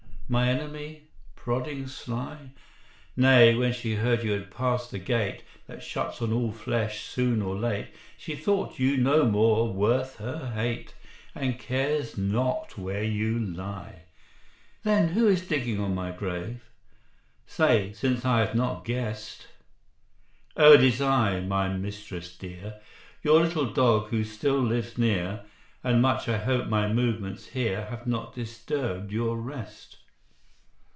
My 0.39 0.47
enemy? 0.47 1.09
prodding 1.35 1.87
sly?" 1.87 2.53
"Nay: 3.17 3.53
when 3.53 3.73
she 3.73 3.95
heard 3.95 4.23
you 4.23 4.31
had 4.31 4.49
passed 4.49 4.89
the 4.89 4.97
Gate 4.97 5.43
That 5.67 5.83
shuts 5.83 6.21
on 6.21 6.31
all 6.31 6.53
flesh 6.53 7.01
soon 7.01 7.41
or 7.41 7.53
late, 7.59 7.89
She 8.17 8.37
thought 8.37 8.79
you 8.79 8.95
no 8.95 9.25
more 9.25 9.73
worth 9.73 10.19
her 10.19 10.51
hate, 10.51 10.93
And 11.35 11.59
cares 11.59 12.17
not 12.17 12.77
where 12.77 13.03
you 13.03 13.37
lie. 13.39 14.03
"Then, 14.83 15.09
who 15.09 15.27
is 15.27 15.45
digging 15.45 15.81
on 15.81 15.93
my 15.93 16.11
grave? 16.11 16.63
Say 17.45 17.91
since 17.91 18.23
I 18.23 18.39
have 18.39 18.55
not 18.55 18.85
guessed!" 18.85 19.47
"O 20.55 20.71
it 20.71 20.81
is 20.81 21.01
I, 21.01 21.41
my 21.41 21.67
mistress 21.67 22.33
dear, 22.37 22.79
Your 23.21 23.41
little 23.41 23.65
dog, 23.73 24.07
who 24.11 24.23
still 24.23 24.61
lives 24.61 24.97
near, 24.97 25.43
And 25.83 26.01
much 26.01 26.29
I 26.29 26.37
hope 26.37 26.67
my 26.69 26.87
movements 26.87 27.47
here 27.47 27.87
Have 27.87 28.07
not 28.07 28.33
disturbed 28.33 29.11
your 29.11 29.35
rest?" 29.37 29.97